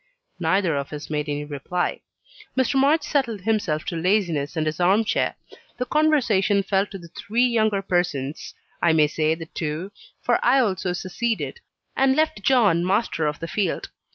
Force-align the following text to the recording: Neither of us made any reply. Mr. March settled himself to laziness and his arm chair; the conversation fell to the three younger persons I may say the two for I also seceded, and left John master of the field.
Neither 0.39 0.75
of 0.77 0.91
us 0.93 1.11
made 1.11 1.29
any 1.29 1.45
reply. 1.45 2.01
Mr. 2.57 2.73
March 2.79 3.03
settled 3.03 3.41
himself 3.41 3.85
to 3.85 3.95
laziness 3.95 4.57
and 4.57 4.65
his 4.65 4.79
arm 4.79 5.03
chair; 5.05 5.35
the 5.77 5.85
conversation 5.85 6.63
fell 6.63 6.87
to 6.87 6.97
the 6.97 7.09
three 7.09 7.45
younger 7.45 7.83
persons 7.83 8.55
I 8.81 8.93
may 8.93 9.05
say 9.05 9.35
the 9.35 9.45
two 9.45 9.91
for 10.23 10.43
I 10.43 10.57
also 10.57 10.93
seceded, 10.93 11.59
and 11.95 12.15
left 12.15 12.41
John 12.41 12.83
master 12.83 13.27
of 13.27 13.37
the 13.39 13.47
field. 13.47 13.89